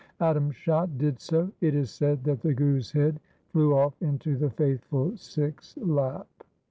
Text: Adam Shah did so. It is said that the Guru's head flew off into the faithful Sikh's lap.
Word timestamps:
Adam 0.19 0.49
Shah 0.49 0.87
did 0.87 1.19
so. 1.19 1.51
It 1.61 1.75
is 1.75 1.91
said 1.91 2.23
that 2.23 2.41
the 2.41 2.55
Guru's 2.55 2.91
head 2.91 3.19
flew 3.51 3.75
off 3.75 3.93
into 4.01 4.35
the 4.35 4.49
faithful 4.49 5.15
Sikh's 5.15 5.77
lap. 5.77 6.25